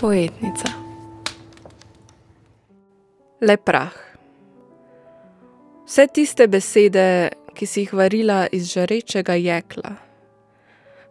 [0.00, 0.68] Poetnica.
[3.40, 3.92] Le prah.
[5.84, 9.92] Vse tiste besede, ki si jih varila iz žarečega jekla,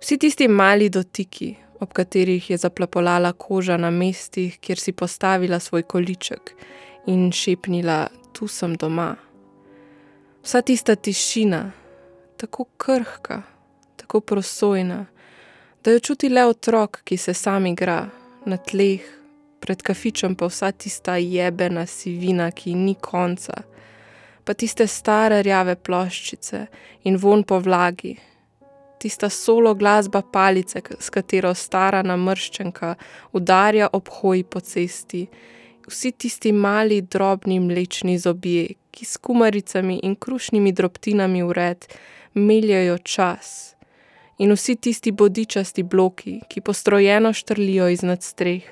[0.02, 5.83] vsi tisti mali dotiki, ob katerih je zaplapolala koža na mestih, kjer si postavila svoj
[5.83, 6.56] količek
[7.14, 9.15] in šepnila: Tu sem doma.
[10.42, 11.71] Vsa tista tišina,
[12.37, 13.43] tako krhka,
[13.96, 15.06] tako prosojna,
[15.83, 18.07] da jo čuti le otrok, ki se sam igra
[18.46, 19.04] na tleh,
[19.60, 23.64] pred kafičem pa vsa tista jebena sivina, ki ni konca,
[24.43, 26.66] pa tiste stare rjave ploščice
[27.10, 28.16] in von po vlagi,
[29.00, 32.95] tista solo glasba palice, s katero stara namrščenka
[33.38, 35.28] udarja ob hoji po cesti,
[35.89, 41.88] vsi tisti mali drobni mlečni zobje, ki s kumaricami in krušnimi drobtinami vred
[42.33, 43.75] meljajo čas.
[44.39, 48.63] In vsi tisti bodičasti bloki, ki postrojeno štrlijo iznad streh.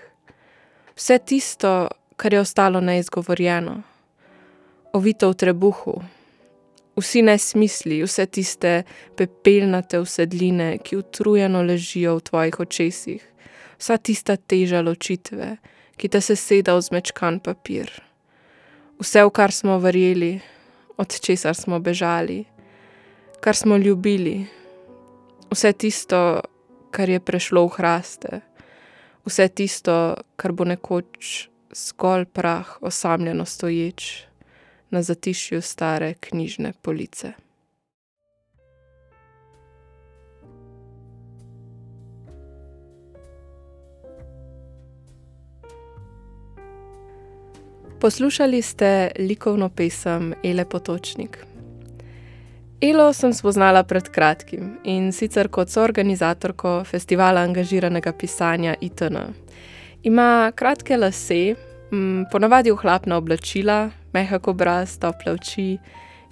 [0.96, 3.82] Vse tisto, kar je ostalo neizgovorjeno,
[4.94, 5.98] ovito v trebuhu,
[6.98, 8.84] vsi nesmisli, vse tiste
[9.16, 13.22] pepelnate usedline, ki utrujeno ležijo v tvojih očesih,
[13.78, 15.58] vsa tista teža ločitve,
[15.98, 17.92] ki te seseda v zmečkan papir.
[18.98, 20.40] Vse, v kar smo verjeli,
[20.98, 22.46] od česar smo bežali,
[23.42, 24.48] kar smo ljubili,
[25.52, 26.42] vse tisto,
[26.92, 28.42] kar je prešlo v hraste,
[29.26, 34.24] vse tisto, kar bo nekoč zgolj prah, osamljeno stoječ
[34.90, 37.34] na zatišju stare knjižne police.
[48.00, 51.57] Poslušali ste likovno pesem Ele Potočnik.
[52.82, 59.18] Elo sem spoznala pred kratkim in sicer kot soorganizatorko festivala angažiranega pisanja ITN.
[60.06, 61.56] Ima kratke lase,
[62.32, 65.80] ponavadi ohlapna oblačila, mehak obraz, tople oči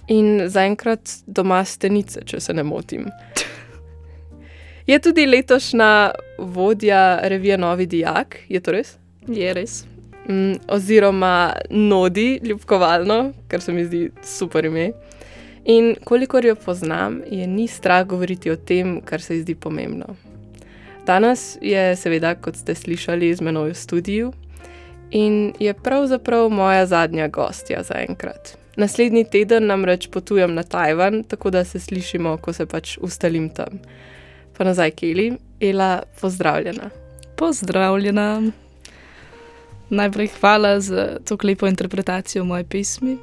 [0.08, 3.10] in zaenkrat doma stenice, če se ne motim.
[4.90, 8.94] Je tudi letošnja vodja revije Novi Dijak, je to res?
[9.26, 9.80] Je res.
[10.70, 14.92] Oziroma Nodi, ljubkovalno, kar se mi zdi super ime.
[15.66, 20.14] In kolikor jo poznam, je ni strah govoriti o tem, kar se ji zdi pomembno.
[21.06, 24.32] Danes je, seveda, kot ste slišali, z menoj v studiu
[25.10, 28.56] in je pravzaprav moja zadnja gostja za enkrat.
[28.76, 33.78] Naslednji teden namreč potujem na Tajvan, tako da se slišimo, ko se pač ustalim tam.
[34.58, 36.90] Pa nazaj, Keli, Ela, pozdravljena.
[37.36, 38.42] Pozdravljena.
[39.90, 43.16] Najprej hvala za to lepo interpretacijo moje pesmi.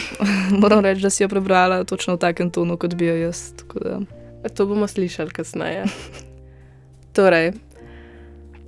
[0.62, 3.52] Moram reči, da si jo prebrala točno v takem tonu, kot bi jo jaz.
[4.54, 5.84] To bomo slišali kasneje.
[7.16, 7.52] torej,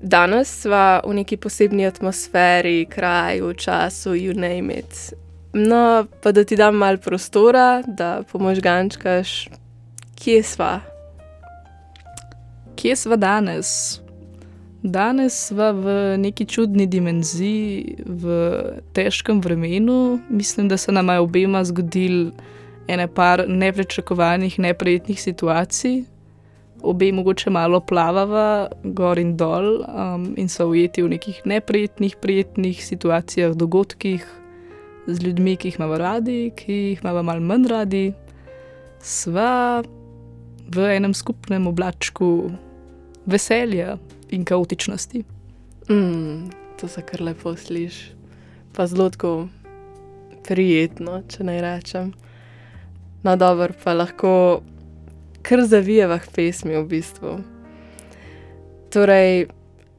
[0.03, 5.15] danes smo v neki posebni atmosferi, kraju, času, you name it.
[5.53, 9.49] No, pa da ti dam malo prostora, da pomožgančkaš,
[10.15, 10.81] kje smo.
[12.77, 14.01] Kje smo danes?
[14.85, 18.25] Danes smo v neki čudni dimenziji, v
[18.93, 20.21] težkem vremenu.
[20.29, 22.33] Mislim, da se nam je obema zgodil
[22.89, 26.03] ene par neprečakovanih, neprijetnih situacij,
[26.83, 32.85] obe mogoče malo plavava, gor in dol, um, in so ujeti v nekih neprijetnih, prijetnih
[32.85, 34.27] situacijah, dogodkih
[35.07, 38.05] z ljudmi, ki jih imamo radi, ki jih imamo malo manj radi.
[39.01, 39.81] Sva
[40.69, 42.51] v enem skupnem oblačku
[43.25, 43.97] veselja
[44.31, 45.25] in kaotičnosti.
[45.91, 48.13] Mm, to se kar lepo sliši,
[48.73, 49.49] pa zelo tako
[50.49, 52.13] prijetno, če naj rečem.
[53.25, 54.63] No, dobro, pa lahko
[55.43, 57.39] kar zavijeva pesmi v bistvu.
[58.93, 59.47] Torej,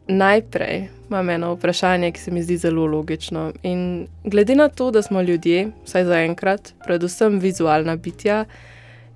[0.08, 3.52] najprej imam eno vprašanje, ki se mi zdi zelo logično.
[3.64, 8.46] In glede na to, da smo ljudje, vsaj za enkrat, predvsem vizualna bitja,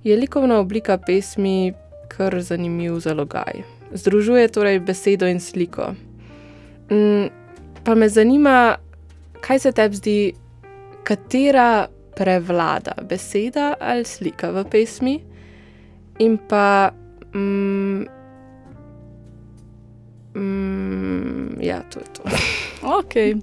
[0.04, 1.72] je likovna oblika pesmi
[2.08, 3.79] kar zanimiv zalogaj.
[3.92, 5.94] Združuje torej besedo in sliko.
[6.90, 7.26] Mm,
[7.84, 8.76] pa me zanima,
[9.40, 10.18] kaj se tebi zdi,
[11.04, 15.20] katera prevlada, beseda ali slika v pesmi?
[16.18, 16.90] In pa.
[17.34, 18.04] Mm,
[20.34, 22.22] mm, ja, to je to.
[22.98, 23.40] okay.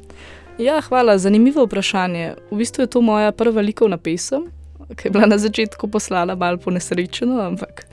[0.58, 2.36] ja, hvala, zanimivo vprašanje.
[2.52, 4.52] V bistvu je to moja prva likovna pesem,
[4.96, 7.88] ki je bila na začetku poslana malo po nesrečeno, ampak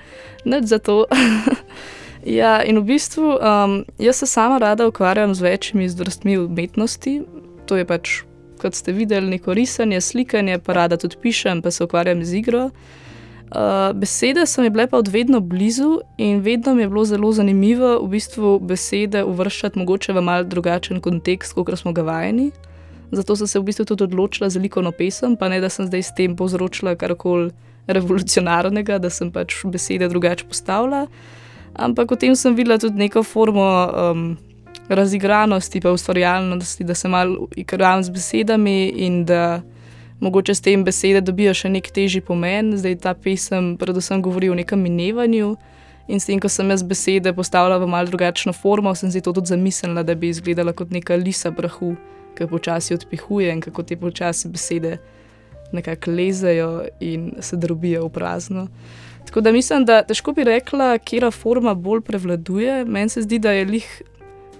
[0.44, 1.06] ne za to.
[2.26, 7.22] ja, in v bistvu um, jaz se sama rada ukvarjam z večjimi zdrstmi umetnosti.
[7.66, 8.22] To je pač,
[8.60, 12.70] kot ste videli, neko risanje, slikanje, pa rada tudi pišem, pa se ukvarjam z igro.
[13.54, 17.32] Uh, besede so mi bile pa od vedno blizu in vedno mi je bilo zelo
[17.32, 22.50] zanimivo v bistvu besede uvrščati mogoče v mal drugačen kontekst, kot smo ga vajeni.
[23.12, 26.02] Zato sem se v bistvu tudi odločila za likovno pesem, pa ne da sem zdaj
[26.02, 27.52] s tem povzročila karkoli
[27.86, 31.06] revolucionarnega, da sem pač besede drugače postavila.
[31.74, 34.36] Ampak v tem sem videla tudi neko formo um,
[34.88, 39.62] razigranosti, pa ustvarjalnosti, da se malo igram z besedami in da
[40.20, 42.76] mogoče s tem besede dobijo še nek težji pomen.
[42.78, 45.54] Zdaj ta pesem predvsem govori o nekem minevanju.
[46.08, 49.32] In s tem, ko sem jaz besede postavila v malo drugačno formo, sem si to
[49.32, 51.94] tudi zamislila, da bi izgledala kot neka lisa prahu,
[52.36, 54.98] ki počasi odpihuje in kako te počasi besede
[55.72, 58.66] nekako lezejo in se drobijo v prazno.
[59.26, 62.84] Tako da mislim, da težko bi rekla, kera forma bolj prevladuje.
[62.84, 64.02] Meni se zdi, da je lih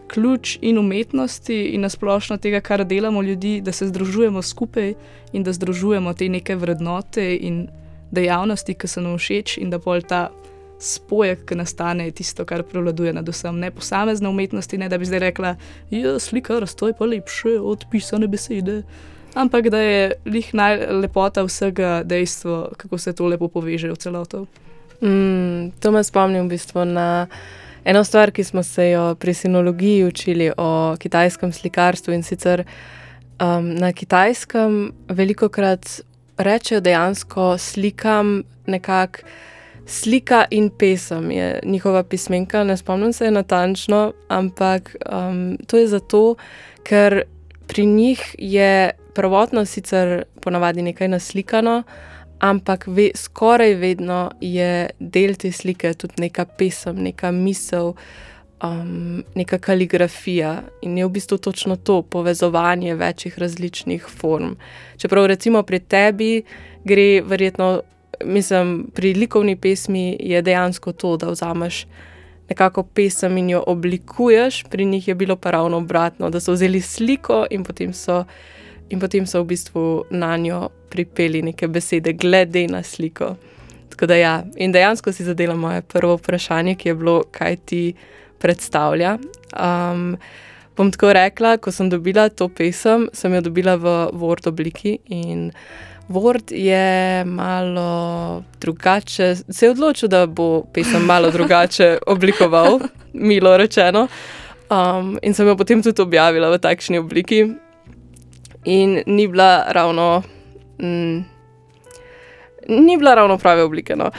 [0.06, 4.94] ključ in umetnosti in nasplošno tega, kar delamo ljudi, da se združujemo skupaj
[5.32, 7.68] in da združujemo te neke vrednote in
[8.10, 10.28] dejavnosti, ki so nam všeč in da pol ta
[10.78, 13.58] spojek, ki nastane, je tisto, kar prevladuje nad vsem.
[13.58, 15.54] Ne posamezne umetnosti, ne da bi zdaj rekla,
[15.90, 18.82] da ja, je slika razstoj pa lepše od pisane besede.
[19.34, 24.46] Ampak da je lih najlepota vsega dejstva, kako se to lepo poveže v celoto.
[25.02, 27.26] Mm, to me spomni v bistvu na
[27.84, 32.14] eno stvar, ki smo se jo pri sinologiji učili o kitajskem slikarstvu.
[32.14, 32.64] In sicer
[33.42, 36.00] um, na kitajskem veliko krat
[36.38, 39.26] rečejo dejansko slikam nekako.
[39.86, 46.36] Slika in pesem je njihova pismenka, ne spomnim se natančno, ampak um, to je zato,
[46.82, 47.22] ker
[47.66, 51.82] pri njih je prvotno sicer ponavadi nekaj naslikano,
[52.38, 57.94] ampak ve, skoraj vedno je del te slike tudi neka pesem, neka misel,
[58.62, 64.56] um, neka kaligrafija in je v bistvu točno to povezovanje večjih različnih form.
[64.96, 66.42] Čeprav recimo pri tebi
[66.84, 67.80] gre verjetno,
[68.24, 71.86] mislim, pri likovni pesmi je dejansko to, da vzameš.
[72.48, 76.80] Nekako pesem in jo oblikuješ, pri njih je bilo pa ravno obratno, da so vzeli
[76.80, 78.24] sliko in potem so
[78.94, 83.34] in potem so v bistvu na njo pripeli neke besede, glede na sliko.
[83.94, 84.42] Da, ja.
[84.56, 87.82] In dejansko si zadela moje prvo vprašanje, ki je bilo, kaj ti
[88.42, 89.16] predstavlja.
[89.54, 90.16] Um,
[90.76, 95.52] bom tako rekla, ko sem dobila to pesem, sem jo dobila v Word obliki in
[96.10, 99.34] Word je malo drugače.
[99.48, 102.80] Se je odločil, da bo pesem malo drugače oblikoval,
[103.12, 104.08] milo rečeno.
[104.70, 107.44] Um, in sem jo potem tudi objavila v takšni obliki,
[108.64, 110.22] in ni bila ravno,
[110.82, 111.24] mm,
[112.68, 113.96] ni bila ravno prave oblike.
[113.96, 114.10] No.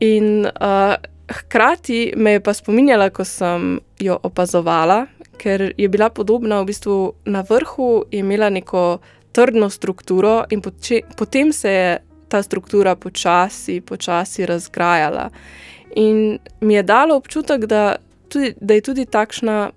[0.00, 0.94] In uh,
[1.28, 5.06] hkrati me je pa spominjala, ko sem jo opazovala,
[5.38, 8.98] ker je bila podobna v bistvu na vrhu, imela neko
[9.32, 11.98] trdno strukturo, in poče, potem se je
[12.28, 15.30] ta struktura počasi, počasi razgrajala.
[15.96, 17.96] In mi je dalo občutek, da,
[18.28, 19.70] tudi, da je tudi takšna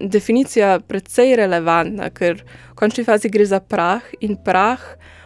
[0.00, 4.80] definicija precej relevantna, ker v končni fazi gre za prah in prah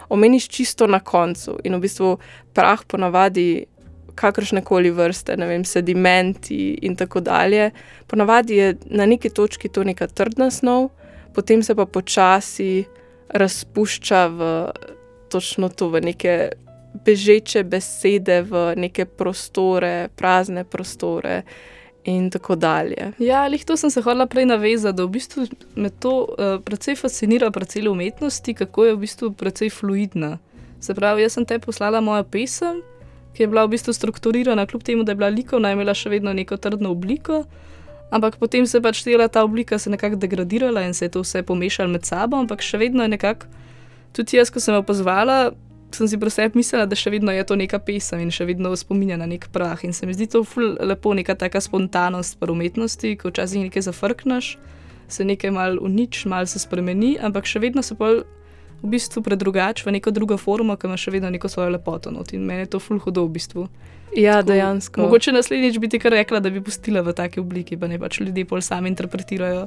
[0.09, 1.59] omeniš čisto na koncu.
[1.65, 2.17] In v bistvu
[2.55, 3.67] prah ponavadi
[4.17, 7.71] kakršne koli vrste, ne vem, sedimenti in tako dalje.
[8.07, 10.89] Ponavadi je na neki točki to neka trdna snov,
[11.35, 12.85] potem se pa počasi
[13.29, 14.51] razpušča v
[15.29, 16.37] točno to, v neke
[17.05, 21.43] bežeče besede, v neke prostore, prazne prostore
[22.07, 23.13] in tako dalje.
[23.19, 26.97] Ja, ali to sem se hodila prej navezati, da v bistvu me to uh, precej
[26.97, 30.39] fascinira, predvsem umetnosti, kako je v bistvu precej fluidna.
[30.81, 32.83] Se pravi, jaz sem te poslala mojo pesem,
[33.35, 36.33] ki je bila v bistvu strukturirana, kljub temu, da je bila likovna, imela še vedno
[36.33, 37.43] neko trdno obliko.
[38.11, 41.91] Ampak potem se pač tela ta oblika nekako degradirala in se je to vse pomešalo
[41.91, 43.51] med sabo, ampak še vedno je nekako,
[44.13, 45.51] tudi jaz, ko sem jo pozvala,
[45.93, 49.19] sem si prosep mislila, da še vedno je to neka pesem in še vedno spominja
[49.21, 49.79] na nek prah.
[49.87, 50.43] In se mi zdi to
[50.81, 54.57] lepo, neka taka spontanost v umetnosti, ko včasih nekaj zafrkneš,
[55.09, 58.27] se nekaj mal unič, mal se spremeni, ampak še vedno se pa
[58.83, 62.11] v bistvu predrugač v neko drugo formo, ki ima še vedno neko svojo lepoto.
[62.11, 62.35] Not.
[62.37, 63.69] In meni je to ful hudo v bistvu.
[64.17, 65.01] Ja, Tako, dejansko.
[65.03, 68.21] Mogoče naslednjič bi ti kar rekla, da bi pustila v taki obliki, pa ne pač
[68.21, 69.67] ljudje pol sami interpretirajo,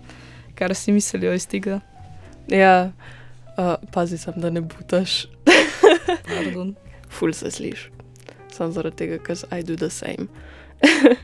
[0.57, 1.81] kar si mislijo iz tega.
[2.49, 2.91] Ja,
[3.57, 5.25] uh, pazi sem, da ne butaš.
[7.09, 7.89] Ful se sliš.
[8.51, 10.27] Samo zaradi tega, ker I do the same.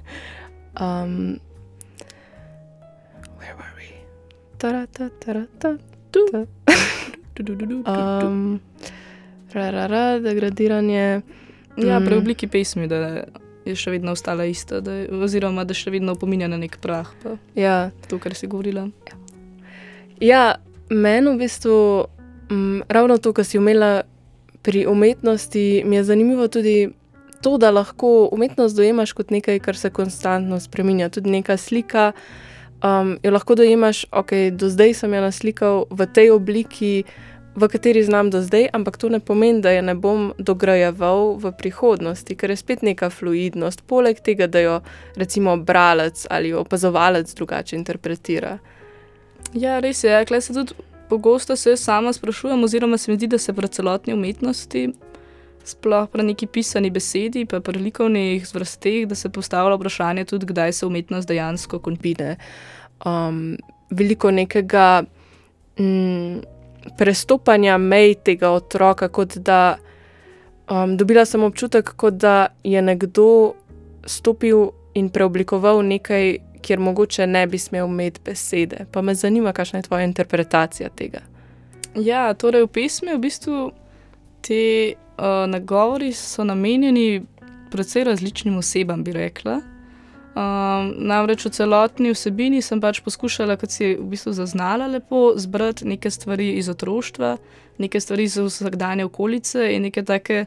[0.81, 1.39] um,
[3.37, 3.93] where were we?
[4.57, 5.77] Tarata, tarata,
[6.11, 6.47] tu.
[7.85, 8.59] Um,
[9.53, 11.21] Rara, degradiranje.
[11.77, 13.23] Ja, pri obliki pesmi, da
[13.65, 17.09] je še vedno ostala ista, da je, oziroma da še vedno opominja na nek prah.
[17.55, 17.91] Ja.
[18.09, 18.87] To, kar si govorila.
[20.23, 20.55] Ja,
[20.89, 21.77] meni v bistvu
[22.51, 24.05] um, ravno to, kar si umela
[24.65, 26.89] pri umetnosti mi je zanimivo tudi
[27.41, 31.09] to, da lahko umetnost dojemaš kot nekaj, kar se konstantno spremenja.
[31.09, 32.11] Tudi neka slika,
[32.83, 37.03] um, jo lahko dojemaš, ok, do zdaj sem jo naslikal v tej obliki,
[37.55, 41.53] v kateri znam do zdaj, ampak to ne pomeni, da je ne bom dograjeval v
[41.53, 44.81] prihodnosti, ker je spet neka fluidnost, poleg tega, da jo
[45.15, 48.57] recimo bralec ali opazovalec drugače interpretira.
[49.53, 50.25] Ja, res je.
[50.25, 50.73] Klej se tudi
[51.09, 54.87] pogosto se sama sprašujem, oziroma se mi zdi, da se pri celotni umetnosti,
[55.65, 60.73] sploh pri neki pisani besedi, pa pri likovnih zvrsteh, da se postavlja vprašanje tudi, kdaj
[60.73, 62.35] se umetnost dejansko konča.
[63.05, 63.57] Um,
[63.89, 65.03] veliko nekega.
[65.79, 66.43] Mm,
[66.97, 69.77] prestopanja mej tega otroka, kot da
[70.69, 73.55] um, dobila sem občutek, kot da je nekdo
[74.05, 78.85] stopil in preoblikoval nekaj, kjer mogoče ne bi smel imeti besede.
[78.91, 81.21] Pa me zanima, kakšna je tvoja interpretacija tega.
[81.95, 83.69] Ja, torej v pesmi v bistvu
[84.41, 87.23] ti uh, nagovori so namenjeni
[87.71, 89.61] predvsej različnim osebam, bi rekla.
[90.35, 95.87] Um, namreč v celotni vsebini sem pač poskušala, kot si v bistvu zaznala, lepo zbrati
[95.87, 97.37] neke stvari iz otroštva,
[97.79, 100.45] neke stvari iz vsakdanje okolice in neke take,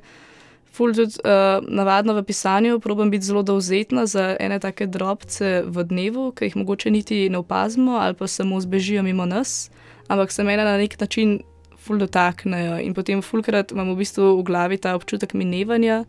[0.78, 5.84] ful tudi uh, navadno v pisanju, probujem biti zelo dovzetna za ene take drobce v
[5.90, 9.70] dnevu, ki jih mogoče niti ne opazimo ali pa samo zbežijo mimo nas,
[10.08, 11.40] ampak se mene na nek način
[11.76, 16.04] ful dotaknejo in potem fulkrat imam v bistvu v glavi ta občutek minevanja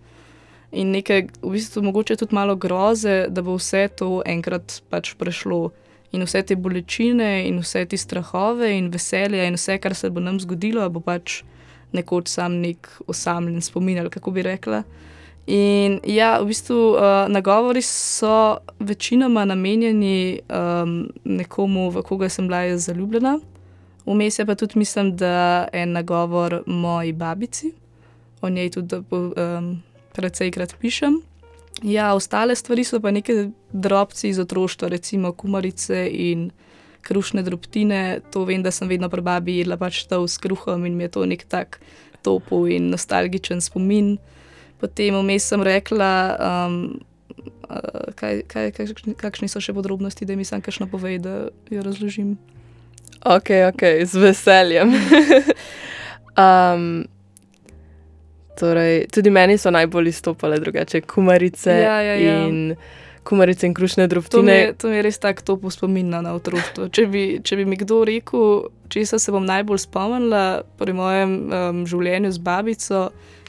[0.72, 5.70] in nekaj, v bistvu, mogoče tudi malo groze, da bo vse to enkrat pač prešlo.
[6.12, 10.22] In vse te bolečine, in vse te strahove, in veselje, in vse, kar se bo
[10.22, 11.44] nam zgodilo, bo pač
[11.92, 14.84] nekoč sam nek osamljen spomin, ali kako bi rekla.
[15.48, 22.62] In ja, v bistvu uh, nagovori so večinoma namenjeni um, nekomu, v koga sem bila
[22.68, 23.40] jaz zaljubljena.
[24.06, 27.74] Vmes je pa tudi, mislim, da en nagovor moji babici,
[28.42, 29.02] o njej tudi.
[29.12, 29.80] Um,
[30.20, 31.22] precejkrat pišem.
[31.84, 36.50] Ja, ostale stvari so pa neke drobci iz otroštva, recimo kumarice in
[37.02, 38.20] krušne drobtine.
[38.34, 41.16] To vem, da sem vedno pri babi jedla pač to s kruhom in mi je
[41.18, 41.80] to nek tak
[42.24, 44.18] topel in nostalgičen spomin.
[44.80, 46.78] Potem vmes sem rekla, um,
[48.16, 52.38] kaj, kaj, kaj, kakšni so še podrobnosti, da mi sam kaj napove, da jo razložim.
[53.28, 54.96] Ok, ok, z veseljem.
[56.46, 56.92] um,
[58.60, 62.34] Torej, tudi meni so najbolj izstopale drugače kumarice ja, ja, ja.
[62.48, 62.76] in
[63.30, 64.42] kumarice in krušne drobtine.
[64.42, 66.90] To mi, je, to mi je res tako topo spomin na otroštvo.
[66.90, 67.06] Če,
[67.46, 70.44] če bi mi kdo rekel, česa se bom najbolj spomnila
[70.82, 73.04] pri mojem um, življenju z babico,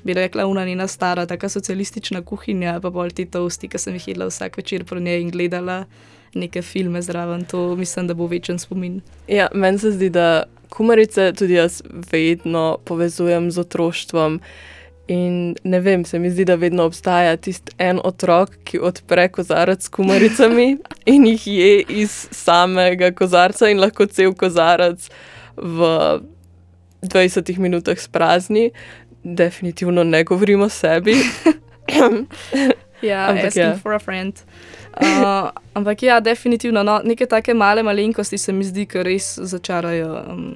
[0.04, 4.12] bi rekla, una njena stara, taka socialistična kuhinja, pa bolj ti tosti, ki sem jih
[4.12, 5.84] jedla vsak večer pro njej in gledala
[6.34, 7.44] neke filme zraven.
[7.50, 9.00] To mislim, da bo večen spomin.
[9.28, 11.82] Ja, meni se zdi, da kumarice tudi jaz
[12.12, 14.40] vedno povezujem z otroštvom.
[15.10, 19.82] In ne vem, se mi zdi, da vedno obstaja tisti en otrok, ki odpre kozarec
[19.82, 20.76] s kumaricami
[21.14, 25.08] in jih je iz samega kozarca, in lahko cel kozarec
[25.56, 25.90] v
[27.02, 28.70] 20 minutah sprazni.
[29.24, 31.16] Definitivno ne govorimo o sebi.
[33.02, 33.74] ja, ampak ja.
[33.82, 34.44] for a friend.
[34.94, 36.82] Uh, ampak ja, definitivno.
[36.86, 40.50] No, neke take male malenkosti se mi zdi, ki res začarajo um,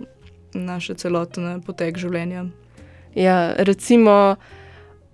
[0.54, 2.46] naše celotne potek življenja.
[3.14, 4.36] Ja, recimo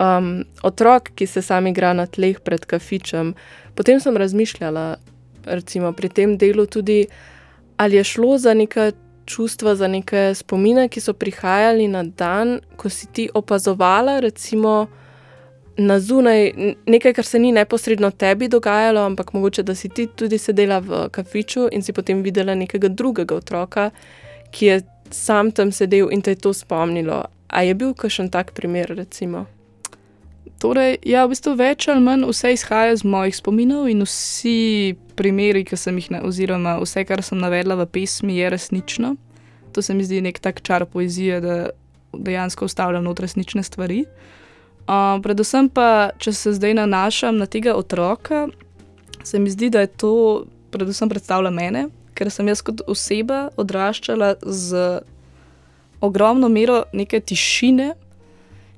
[0.00, 3.34] um, otrok, ki se sam igra na tleh pred kafičem.
[3.74, 4.96] Potem sem razmišljala
[5.44, 7.06] recimo, pri tem delu tudi,
[7.76, 8.92] ali je šlo za neka
[9.24, 14.86] čustva, za neke spomine, ki so prihajali na dan, ko si ti opazovala, recimo.
[15.80, 16.50] Na zunaj
[16.86, 21.06] nekaj, kar se ni neposredno tebi dogajalo, ampak mogoče, da si ti tudi sedela v
[21.08, 23.90] kafiču in si potem videla nekega drugega otroka,
[24.50, 24.80] ki je
[25.10, 27.22] sam tam sedel in te je to spomnilo.
[27.50, 28.94] A je bil kakšen tak primer?
[28.94, 29.46] Recimo?
[30.60, 35.64] Torej, ja, v bistvu več ali manj vse izhaja iz mojih spominov in vsi primeri,
[35.64, 39.14] ki sem jih, oziroma vse, kar sem navedla v pesmi, je resnično.
[39.72, 41.56] To se mi zdi nek tak čar poezije, da
[42.12, 44.04] dejansko ustavljam not resnične stvari.
[44.84, 48.48] Uh, predvsem pa, če se zdaj nanašam na tega otroka,
[49.24, 50.14] se mi zdi, da je to
[50.70, 55.00] predvsem predstavlja mene, ker sem jaz kot oseba odraščala z
[56.00, 57.94] ogromno mero neke tišine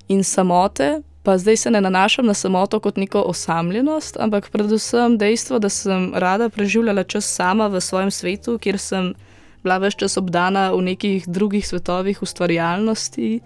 [0.08, 5.58] in samote, pa zdaj se ne nanašam na samoto kot neko osamljenost, ampak predvsem dejstvo,
[5.58, 9.14] da sem rada preživljala čas sama v svojem svetu, kjer sem
[9.62, 13.40] bila več čas obdana v nekih drugih svetovih ustvarjalnosti.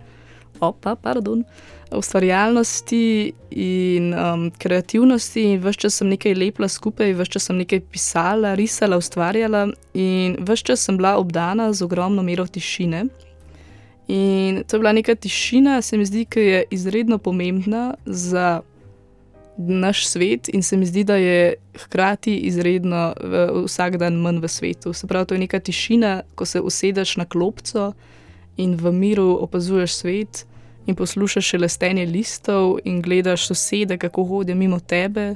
[0.61, 1.45] Opa, pardon.
[1.93, 7.85] Ustvarjalnosti in um, kreativnosti, in vse čas sem nekaj lepila skupaj, vse čas sem nekaj
[7.93, 13.05] pisala, risala, ustvarjala, in vse čas sem bila obdana z ogromno mero tišine.
[14.09, 18.61] In to je bila neka tišina, se mi zdi, ki je izredno pomembna za
[19.59, 23.15] naš svet in se mi zdi, da je hkrati izredno
[23.65, 24.93] vsak dan manj v svetu.
[24.93, 27.93] Se pravi, to je neka tišina, ko se usedeš na klopco
[28.57, 30.47] in v miru opazuješ svet
[30.87, 35.35] in poslušaš lestenje listov in gledaš sosede, kako hodijo mimo tebe.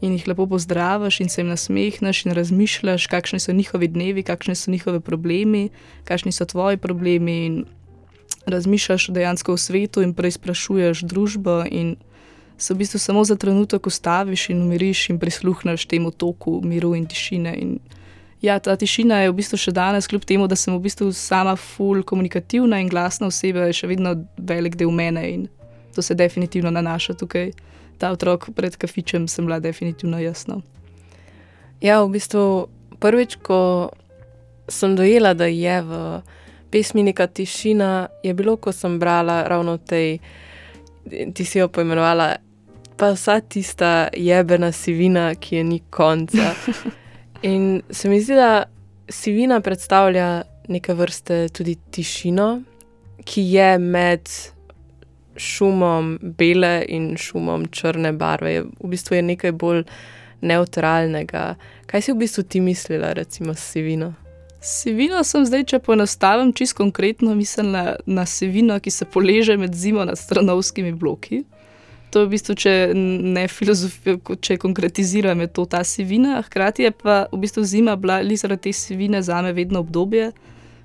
[0.00, 4.54] In jih lepo pozdraviš, in se jim nasmehneš, in razmišljaš, kakšni so njihovi dnevi, kakšni
[4.54, 5.68] so njihovi problemi,
[6.04, 7.46] kakšni so tvoji problemi.
[7.46, 7.64] In
[8.48, 11.96] razmišljaš dejansko o svetu, in preizprašuješ družbo, in
[12.58, 17.06] se v bistvu samo za trenutek ustaviš in umiriš in prisluhneš temu toku miru in
[17.06, 17.54] tišine.
[17.54, 17.78] In
[18.42, 21.56] ja, ta tišina je v bistvu še danes, kljub temu, da sem v bistvu sama
[21.56, 25.46] full komunikativna in glasna oseba, še vedno velik del mene in
[25.94, 27.52] to se definitivno nanaša tukaj.
[27.98, 30.60] Ta otrok pred kafičem sem bila definitivno jasna.
[31.80, 33.90] Ja, v bistvu prvič, ko
[34.68, 36.22] sem dojela, da je v
[36.70, 40.18] pesmi neka tišina, je bilo, ko sem brala ravno tej,
[41.34, 42.36] ti si jo poimenovala
[42.98, 46.54] pa vsa tista jebena sivina, ki je ni konca.
[47.42, 48.64] In se mi zdi, da
[49.08, 52.62] sivina predstavlja neke vrste tudi tišino,
[53.24, 54.28] ki je med
[55.36, 58.52] šumom bele in šumom črne barve.
[58.52, 59.84] Je, v bistvu je nekaj bolj
[60.40, 61.54] neutralnega.
[61.86, 64.12] Kaj si v bistvu ti mislila, recimo, s sivino?
[64.60, 70.04] Sivino sem zdaj, če poenostavim, čisto konkretno mislila na sivino, ki se poleže med zimo
[70.04, 71.44] nad stranovskimi bloki.
[72.10, 76.40] To je v bistvu, če ne filozofijo, če konkretiziram, je to ta sivina.
[76.42, 80.32] Hkrati je pa v bistvu zima bila zaradi te sivine za me vedno obdobje,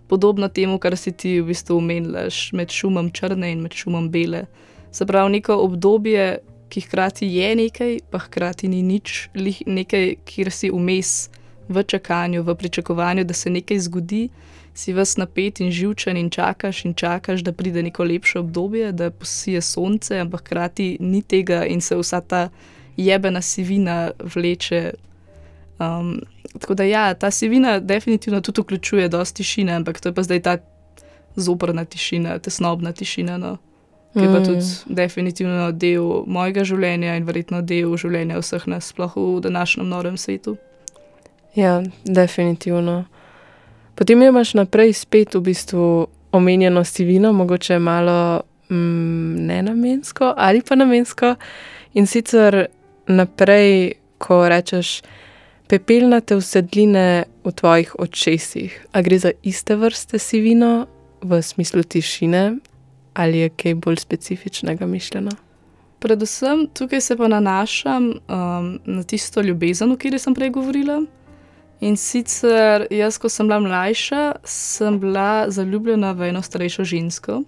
[0.08, 4.46] podobno temu, kar si ti v bistvu omenjaš med šumom črne in med šumom bele.
[4.92, 9.30] Se pravi, neko obdobje, ki hkrati je nekaj, pa hkrati ni nič,
[9.66, 11.32] nekaj, kjer si vmes
[11.74, 14.28] v čakanju, v pričakovanju, da se nekaj zgodi
[14.74, 19.12] si vas napet in živčen in čakaš in čakaš, da pride neko lepše obdobje, da
[19.12, 22.50] posije sonce, ampak hkrati ni tega in se vsa ta
[22.98, 24.94] jebena sivina vleče.
[25.80, 26.22] Um,
[26.60, 30.42] tako da ja, ta sivina definitivno tudi vključuje dosti tišine, ampak to je pa zdaj
[30.42, 30.58] ta
[31.36, 33.38] zoprna tišina, tesnobna tišina.
[33.38, 33.58] No.
[34.14, 34.94] Ki je pa tudi mm.
[34.94, 40.58] definitivno del mojega življenja in verjetno del življenja vseh nas, sploh v današnjem norem svetu.
[41.56, 43.06] Ja, definitivno.
[43.96, 50.76] Potem imaš naprej spet v bistvu omenjeno sivino, mogoče malo mm, ne namensko ali pa
[50.76, 51.36] namensko.
[51.94, 52.66] In sicer
[53.08, 55.02] naprej, ko rečeš
[55.68, 58.74] pepelnate usedline v tvojih očesih.
[58.92, 60.88] A gre za iste vrste sivino
[61.22, 62.58] v smislu tišine
[63.14, 65.32] ali je kaj bolj specifičnega mišljeno?
[66.00, 71.04] Predvsem tukaj se pa nanašam um, na tisto ljubezen, o kateri sem prej govorila.
[71.82, 77.44] In sicer jaz, ko sem bila mlajša, sem bila zaljubljena v eno starejšo žensko.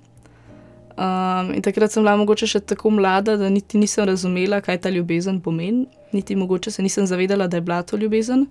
[0.95, 4.89] Um, in takrat sem bila mogoče še tako mlada, da niti nisem razumela, kaj ta
[4.89, 5.85] ljubezen pomeni,
[6.15, 8.45] niti mogoče se nisem zavedala, da je bila to ljubezen.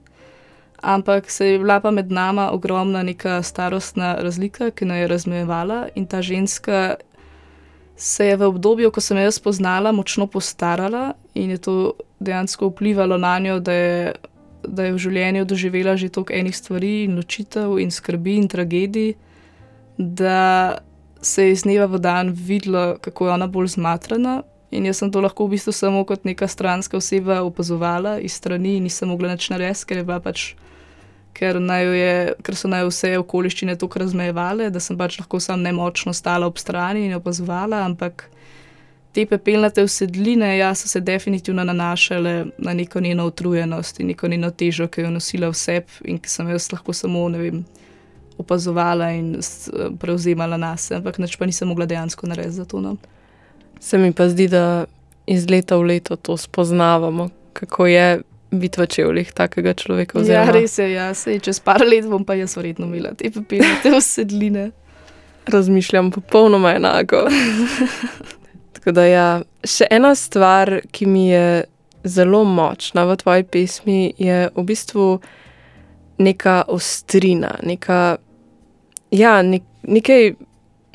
[0.85, 5.87] Ampak se je bila pa med nama ogromna neka starostna razlika, ki nas je razmejevala,
[5.95, 6.97] in ta ženska
[7.97, 13.19] se je v obdobju, ko sem jo spoznala, močno postarala in je to dejansko vplivalo
[13.19, 14.15] na njo, da je
[14.69, 19.15] da je v življenju doživela že toliko enih stvari, in ločitev, in skrbi, in tragedij,
[19.99, 20.79] da
[21.25, 24.43] se je iz dneva v dan videlo, kako je ona bolj zmatrana.
[24.75, 28.77] In jaz sem to lahko v bistvu samo kot neka stranska oseba opazovala iz strani,
[28.77, 30.55] in nisem mogla več narediti, ker, pač,
[31.33, 31.61] ker,
[31.95, 36.51] je, ker so naj vse okoliščine tako razmejevale, da sem pač lahko samo nemočno stala
[36.51, 37.85] ob strani in opazovala.
[37.87, 38.29] Ampak
[39.15, 44.51] te pepelnate usedline, ja, so se definitivno nanašale na neko njeno utrujenost in neko njeno
[44.51, 47.65] težo, ki jo nosila vse in ki sem jo lahko samo vem,
[48.39, 49.37] opazovala in
[50.01, 52.81] prevzemala na sebe, ampak nič pa nisem mogla dejansko narediti za to.
[52.81, 52.97] No.
[53.81, 54.85] Se mi pa zdi, da
[55.27, 58.23] iz leta v leto to spoznavamo, kako je.
[58.55, 60.19] Biti v čevljih takega človeka.
[60.19, 60.45] Oziroma...
[60.45, 63.67] Ja, res je, ja, sej, čez par let bom pa jaz verjetno imela te papirje,
[63.83, 64.69] te usedline.
[65.55, 67.25] Razmišljam popolnoma enako.
[68.85, 69.29] Tako da, ja.
[69.65, 71.63] še ena stvar, ki mi je
[72.05, 75.07] zelo močna v tvoji pesmi, je v bistvu
[76.21, 78.19] neka ostrina, neka,
[79.09, 80.35] ja, nek, nekaj,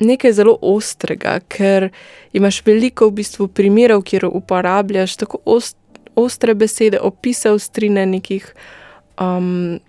[0.06, 1.88] nekaj zelo ostrega, ker
[2.30, 5.74] imaš veliko v bistvu primerov, kjer uporabljaš tako ost,
[6.14, 8.52] ostre besede, opise ostrine nekih.
[9.18, 9.80] Um,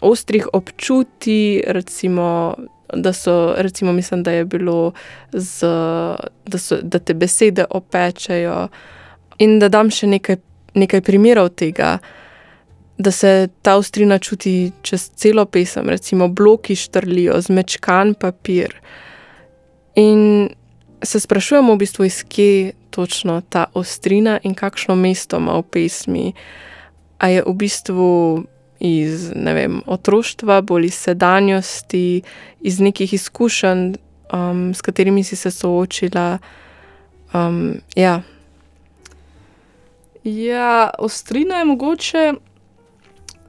[0.00, 2.54] Ostrih občutij, recimo
[2.94, 4.92] da so, recimo, mislim, da je bilo,
[5.32, 5.66] z,
[6.46, 8.68] da, so, da te besede opečejo.
[9.38, 10.36] In da dam še nekaj,
[10.74, 11.98] nekaj primerov tega,
[12.98, 18.74] da se ta ostrina čuti čez celo pesem, recimo, bloki štrlijo, zmečkan papir.
[19.96, 20.50] In
[21.02, 26.32] se sprašujemo, v bistvu, iz kje točno ta ostrina in kakšno mesto ima v pesmi.
[27.18, 28.08] A je v bistvu
[28.80, 32.22] iz vem, otroštva, bolj iz sedanjosti,
[32.60, 33.94] iz nekih izkušenj,
[34.32, 36.38] um, s katerimi si se soočila.
[37.34, 38.22] Um, ja.
[40.24, 42.32] Ja, ostrina je mogoče.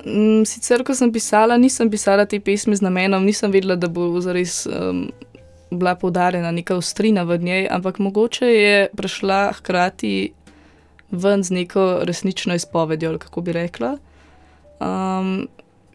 [0.05, 4.19] Mm, Sicer, ko sem pisala, nisem pisala te pesmi z namenom, nisem vedela, da bo
[4.21, 5.11] zares um,
[5.71, 10.31] bila poudarjena neka ostrina v njej, ampak mogoče je prišla hkrati
[11.11, 13.97] ven z neko resnično izpovedjo, kako bi rekla.
[14.81, 15.47] Um,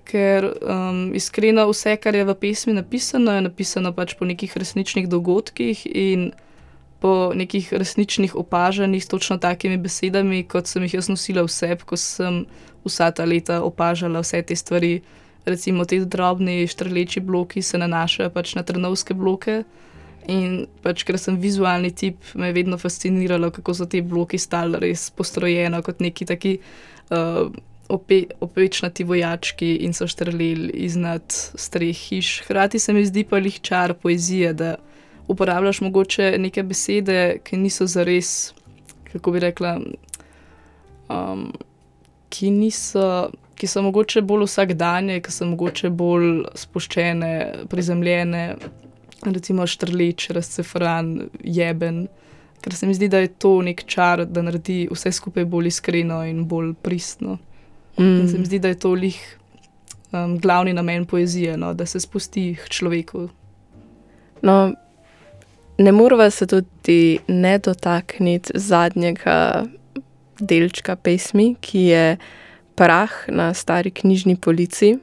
[0.07, 5.09] ker um, iskreno vse, kar je v pesmi napisano, je napisano pač po nekih resničnih
[5.11, 6.31] dogodkih in
[7.03, 11.99] po nekih resničnih opažanjih s točno takimi besedami, kot sem jih jaz nosila vse, ko
[11.99, 12.45] sem
[12.87, 15.01] vsa ta leta opažala vse te stvari.
[15.47, 19.63] Recimo ti drobni štrleči bloki se nanašajo pač na trnovske bloke.
[20.27, 24.81] In pač, ker sem vizualni tip, me je vedno fasciniralo, kako so ti bloki stali
[24.83, 26.57] res postrojeni kot neki taki
[27.15, 27.47] uh,
[27.89, 31.23] ope, opečnati vojački in so štrleli iznad
[31.55, 32.41] streh hiš.
[32.45, 34.77] Hkrati se mi zdi pa jih čar poezije, da
[35.29, 38.53] uporabljaš mogoče neke besede, ki niso zares,
[39.13, 39.81] kako bi rekla,
[41.09, 41.53] um,
[42.29, 43.31] ki niso.
[43.57, 47.31] Ki so mogoče bolj vsakdanje, ki so mogoče bolj spuščene,
[47.73, 48.43] prizemljene,
[49.25, 52.03] recimo štrleč, razcefran, jeben.
[52.61, 56.21] Ker se mi zdi, da je to nek čar, da naredi vse skupaj bolj iskreno
[56.29, 57.39] in bolj pristno.
[57.99, 58.21] Mm.
[58.21, 59.39] In se mi zdi, da je to lih
[60.13, 63.29] um, glavni namen poezije, no, da se spusti k človeku.
[64.43, 64.75] No,
[65.79, 69.65] ne moramo se tudi ne dotakniti zadnjega
[70.41, 72.17] delčka pesmi, ki je
[72.75, 74.97] prah na stari knjižni polici.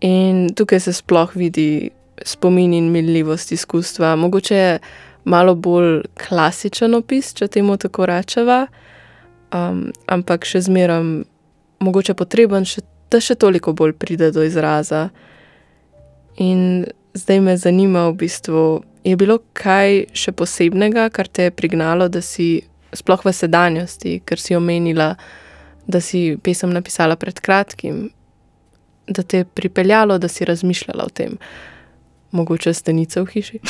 [0.00, 1.90] In tukaj se sploh vidi
[2.22, 4.16] spomin in minljivost izkustva.
[4.16, 4.78] Mogoče je
[5.24, 8.66] malo bolj klasičen opis, če temu tako rečeva,
[9.54, 11.24] um, ampak še zmeraj
[11.84, 15.08] mogoče potreben, še, da še toliko bolj pride do izraza.
[16.42, 18.64] In zdaj me zanima, v bistvu,
[19.04, 24.40] je bilo kaj še posebnega, kar te je prignalo, da si sploh v sedanjosti, ker
[24.40, 25.14] si omenila,
[25.86, 28.08] da si pesem napisala pred kratkim,
[29.06, 31.36] da te je pripeljalo, da si razmišljala o tem,
[32.32, 33.60] mogoče stenice v hiši.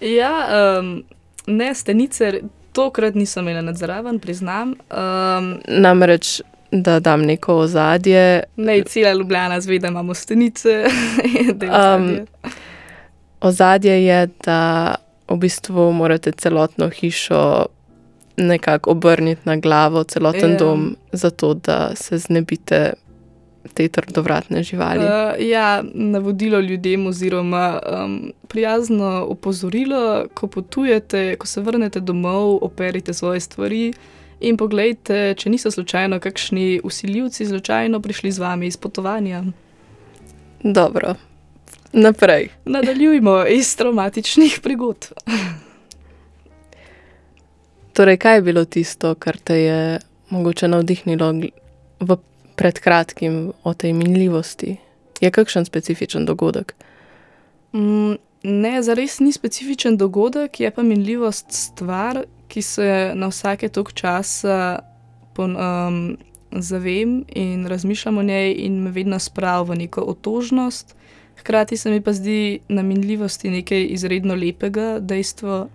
[0.00, 0.48] Ja,
[0.80, 1.02] um,
[1.46, 2.40] ne, stenice,
[2.72, 4.74] tokrat nisem imela nadzraven, priznam.
[4.88, 6.40] Um, Namreč,
[6.72, 8.42] da dam neko ozadje.
[8.56, 10.68] ne, cela Ljubljana zve, da imamo stenice.
[11.60, 12.26] je
[13.40, 14.04] ozadje.
[14.04, 14.94] Je, da
[15.28, 17.66] v bistvu morate celotno hišo
[18.36, 20.56] nekako obrniti na glavo, celoten Ja.
[20.56, 22.92] dom, zato da se znebite
[23.74, 25.04] te trdovratne živali.
[25.04, 33.12] Uh, ja, navodilo ljudem, oziroma um, prijazno opozorilo, ko potujete, ko se vrnete domov, operite
[33.14, 33.92] svoje stvari
[34.40, 39.44] in pogledajte, če niso slučajno kakšni usiljivci slučajno prišli z vami iz potovanja.
[40.62, 41.14] Dobro,
[41.92, 42.48] naprej.
[42.64, 45.12] Nadaljujmo iz traumatičnih prigod.
[47.92, 49.98] Torej, kaj je bilo tisto, kar te je
[50.30, 51.32] mogoče navdihnilo
[52.00, 52.16] v
[52.56, 54.76] pred kratkim o tej minljivosti?
[55.20, 56.74] Je kakšen specifičen dogodek?
[57.72, 63.92] Mm, ne, zares ni specifičen dogodek, je pa minljivost stvar, ki se na vsake tok
[63.94, 64.80] časa
[65.34, 66.16] pon, um,
[66.50, 70.96] zavem in razmišljam o njej, in me vedno spravi v neko otožnost.
[71.40, 75.68] Hkrati se mi pa zdi na minljivosti nekaj izredno lepega, dejstvo,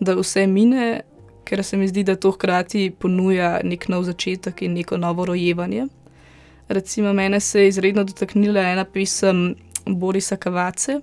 [0.00, 1.00] da vse mine,
[1.44, 5.86] ker se mi zdi, da to hkrati ponuja nek nov začetek in neko novo rojevanje.
[6.68, 9.54] Recimo, mene se je izredno dotaknila ena pesem
[9.86, 11.00] Borisa Kavace.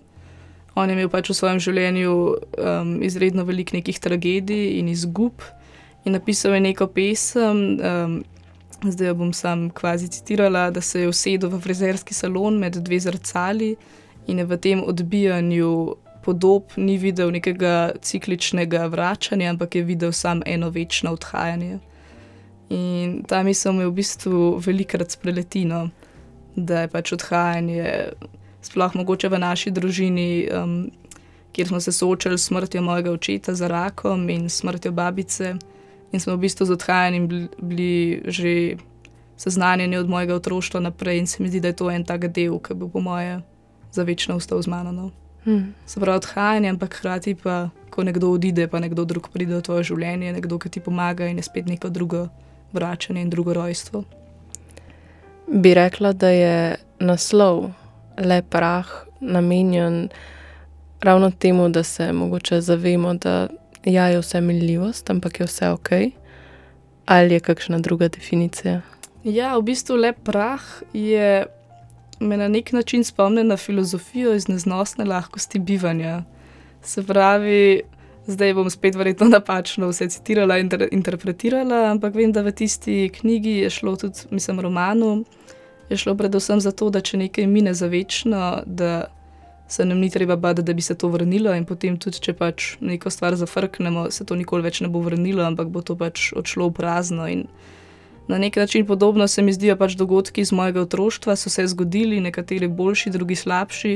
[0.75, 5.45] On je imel pač v svojem življenju um, izredno veliko nekih tragedij in izgub,
[6.03, 8.15] in napisal je neko pesem, um,
[8.83, 12.99] zdaj jo bom sam kvazi citirala, da se je usedel v frizerski salon med dve
[12.99, 13.75] zrcali
[14.27, 20.41] in je v tem odbijanju podob ni videl nekega cikličnega vračanja, ampak je videl samo
[20.45, 21.79] eno večno odhajanje.
[22.69, 25.89] In ta misel me v bistvu velikrat spreletino,
[26.55, 28.13] da je pač odhajanje
[28.63, 30.91] sploh mogoče v naši družini, um,
[31.53, 35.55] kjer smo se soočali s smrtjo mojega očeta za rakom in smrtjo babice,
[36.11, 38.77] in smo v bistvu z odhajanjem bili, bili že
[39.37, 42.59] seznanjeni od mojega otroštva naprej, in se mi zdi, da je to en tak del,
[42.59, 43.41] ki bo po moje
[43.91, 44.91] za večno ostal z mano.
[44.91, 45.11] No.
[45.43, 45.73] Hm.
[45.85, 49.83] Se pravi, odhajanje, ampak hkrati pa, ko nekdo odide, pa nekdo drug pride v tvoje
[49.83, 52.27] življenje, nekdo, ki ti pomaga in je spet neko drugo
[52.73, 54.03] vračanje in drugo rojstvo.
[55.47, 57.73] Bi rekla, da je naslov
[58.17, 58.87] Le prah
[59.19, 60.09] namenjen
[61.01, 63.47] ravno temu, da se mogoče zavemo, da
[63.85, 65.89] ja, je vse minljivost, ampak je vse ok.
[67.05, 68.81] Ali je kakšna druga definicija?
[69.23, 71.45] Ja, v bistvu le prah je
[72.19, 76.23] me na nek način spomnil na filozofijo iz neznosne lahkosti bivanja.
[76.83, 77.81] Se pravi,
[78.27, 83.09] zdaj bom spet verjetno napačno vse citirala in inter interpretirala, ampak vem, da v tisti
[83.19, 85.23] knjigi je šlo tudi, mislim, romanu,
[85.89, 89.05] je šlo predvsem za to, da če nekaj mine za večno, da
[89.67, 92.75] se nam ni treba bati, da bi se to vrnilo, in potem tudi, če pač
[92.81, 96.69] neko stvar zafrknemo, se to nikoli več ne bo vrnilo, ampak bo to pač odšlo
[96.69, 97.27] v prazno.
[97.27, 97.47] In
[98.27, 102.21] na nek način podobno se mi zdijo pač dogodki iz mojega otroštva, so se zgodili,
[102.21, 103.95] nekateri boljši, drugi slabši,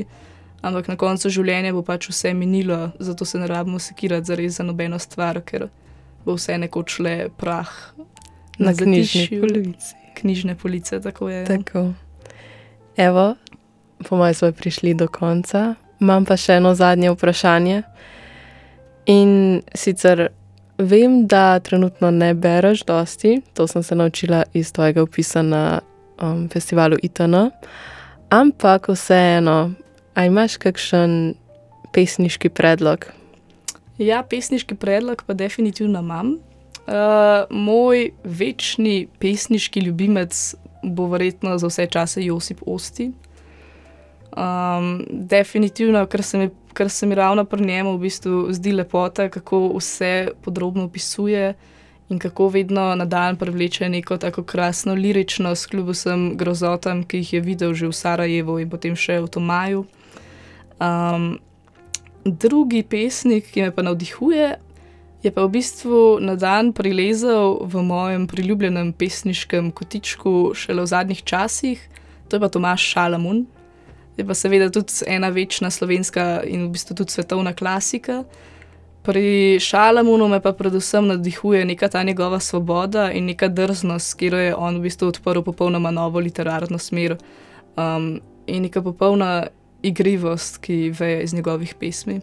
[0.62, 4.58] ampak na koncu življenja bo pač vse minilo, zato se ne rabimo sekirati za res
[4.58, 5.70] za nobeno stvar, ker
[6.26, 7.72] bo vse nekoč le prah
[8.58, 9.97] na knjižni polici.
[10.18, 11.46] Knjižne police, tako je.
[11.46, 11.94] Tako.
[12.98, 13.36] Evo,
[14.10, 15.76] po mojem, smo prišli do konca.
[16.00, 17.84] Imam pa še eno zadnje vprašanje.
[19.08, 20.28] In sicer
[20.78, 25.80] vem, da trenutno ne bereš dosti, to sem se naučila iz tvojega opisa na
[26.22, 27.36] um, festivalu ITN,
[28.30, 29.72] ampak vseeno,
[30.14, 31.36] aj imaš kakšen
[31.94, 33.06] pesniški predlog?
[33.98, 36.38] Ja, pesniški predlog pa definitivno imam.
[36.88, 36.94] Uh,
[37.50, 43.12] moj večni pesniški ljubimec bo verjetno za vse čase Josip Osti.
[44.38, 49.30] Um, definitivno, kar se, mi, kar se mi ravno pri njemu v bistvu zdi lepota,
[49.30, 51.54] kako vse podrobno opisuje
[52.10, 57.34] in kako vedno na dan privleče neko tako krasno liričnost, kljub vsem grozotam, ki jih
[57.34, 59.86] je videl že v Sarajevu in potem še v Tomaju.
[60.80, 61.40] Um,
[62.26, 64.56] drugi pesnik, ki me pa navdihuje,
[65.24, 71.24] je pa v bistvu na dan prilezel v mojem priljubljenem pesniškem kotičku šele v zadnjih
[71.24, 71.82] časih,
[72.30, 73.48] to je pa Tomaš Šalamun
[74.18, 78.24] je pa seveda tudi ena večna slovenska in v bistvu tudi svetovna klasika.
[79.04, 84.56] Pri Šalamunu me pa predvsem navdihuje neka ta njegova svoboda in neka drznost, kjer je
[84.56, 87.16] on v bistvu odprl popolnoma novo literarno smer
[87.78, 89.48] um, in neka popolna
[89.84, 92.22] igrivost, ki veje iz njegovih pesmi.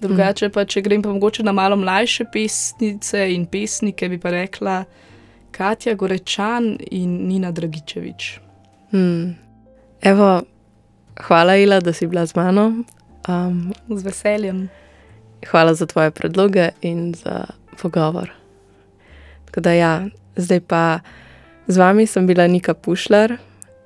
[0.00, 4.82] Drugače pa, če grem pa mogoče na malo mlajše pesnice in pesnike, bi pa rekla
[5.50, 8.40] Katja Gorečan in Nina Dragičevič.
[8.90, 9.36] Hmm.
[10.02, 10.42] Evo,
[11.20, 12.84] Hvala, Ila, da si bila z mano.
[13.28, 14.68] Um, z veseljem.
[15.46, 17.46] Hvala za tvoje predloge in za
[17.80, 18.30] pogovor.
[19.56, 20.04] Da, ja,
[20.36, 21.00] zdaj pa
[21.66, 23.36] z vami sem bila Nika Pušlar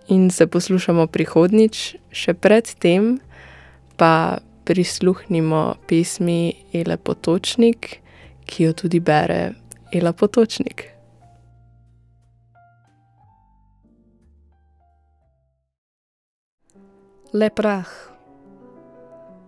[0.09, 3.21] in se poslušamo prihodnič, še predtem
[3.97, 7.91] pa prisluhnimo pesmi Ele Potočnik,
[8.47, 9.43] ki jo tudi bere
[9.91, 10.87] Ela Potočnik.
[17.33, 17.89] le prah.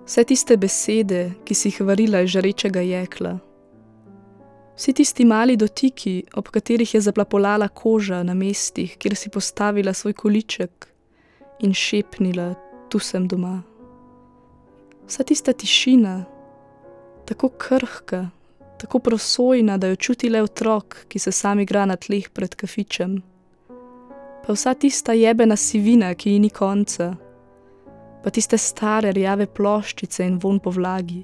[0.06, 3.36] Vse tiste besede, ki si jih varila iz žarečega jekla,
[4.76, 10.12] vsi tisti mali dotiki, ob katerih je zaplapolala koža na mestih, kjer si postavila svoj
[10.12, 10.88] količek
[11.62, 12.54] in šepnila:
[12.90, 13.62] Tu sem doma.
[15.06, 16.24] Vsa tista tišina,
[17.24, 18.28] tako krhka,
[18.78, 23.20] tako prosojna, da jo čuti le otrok, ki se sam igra na tleh pred kafičem.
[24.46, 27.14] Pa vsa tista jebena sivina, ki ji ni konca
[28.22, 31.22] pa tiste stare rjave ploščice in von po vlagi.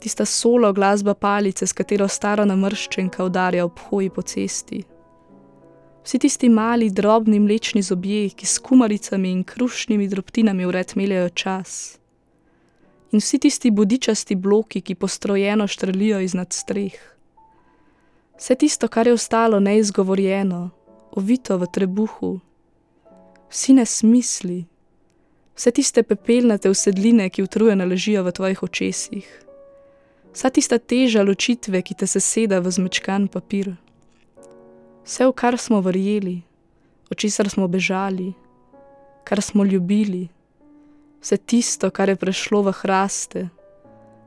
[0.00, 4.82] Tista solo glasba palice, s katero stara namrščenka udarja ob hoji po cesti.
[6.04, 11.98] Vsi tisti mali, drobni mlečni zobje, ki s kumaricami in krušnimi drobtinami ured meljajo čas.
[13.14, 16.96] In vsi tisti budičasti bloki, ki postrojeno štrlijo iznad streh.
[18.36, 20.70] Vse tisto, kar je ostalo neizgovorjeno,
[21.10, 22.40] ovito v trebuhu.
[23.50, 24.64] Vsi nesmisli,
[25.54, 29.30] vse tiste pepelnate usedline, ki utrujeno ležijo v tvojih očesih,
[30.34, 33.76] vsa tista teža ločitve, ki te seseda v zmečkan papir.
[35.06, 36.40] Vse, v kar smo verjeli,
[37.10, 38.32] o česar smo bežali,
[39.22, 40.33] kar smo ljubili,
[41.24, 43.48] vse tisto, kar je prešlo v hraste,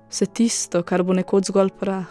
[0.09, 2.09] vse tisto, kar bo nekoč zgolj prah,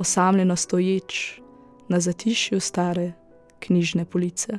[0.00, 1.40] osamljeno stoječ
[1.88, 3.12] na zatišju stare
[3.60, 4.58] knjižne police.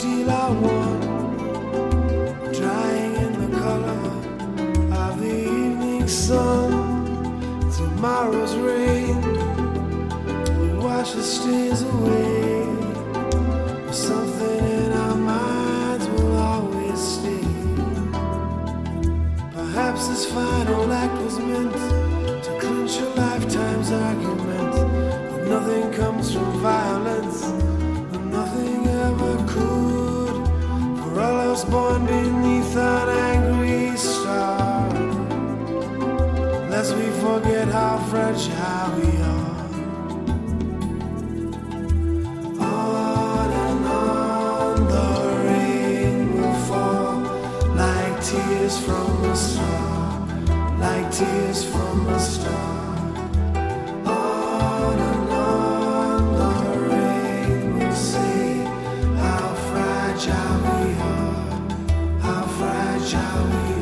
[0.00, 1.00] steel I won,
[2.54, 4.02] drying in the color
[5.04, 6.70] of the evening sun.
[7.70, 9.20] Tomorrow's rain
[10.58, 12.64] will wash the stains away.
[13.92, 17.46] Something in our minds will always stay.
[19.52, 21.89] Perhaps this final act was meant
[50.78, 52.76] like tears from a star.
[54.06, 54.98] On
[57.74, 58.64] we'll see
[59.24, 63.79] how fragile we are, how fragile we.